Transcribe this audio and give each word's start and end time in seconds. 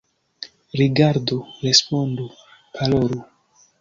Rigardu, 0.77 1.37
respondu, 1.65 2.25
parolu! 2.75 3.19